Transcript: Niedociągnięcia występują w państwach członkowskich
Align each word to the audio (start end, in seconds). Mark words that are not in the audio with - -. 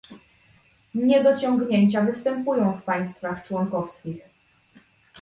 Niedociągnięcia 0.95 2.01
występują 2.01 2.73
w 2.73 2.83
państwach 2.83 3.47
członkowskich 3.47 4.17